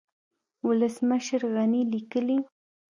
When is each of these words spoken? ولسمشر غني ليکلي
ولسمشر 0.67 1.41
غني 1.53 1.81
ليکلي 1.91 2.37